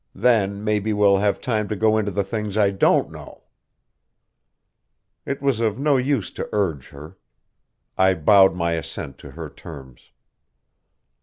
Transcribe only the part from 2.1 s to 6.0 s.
the things I don't know." It was of no